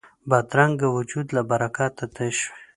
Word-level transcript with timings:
بدرنګه 0.29 0.87
وجود 0.97 1.27
له 1.35 1.41
برکته 1.49 2.05
تش 2.15 2.37
وي 2.51 2.59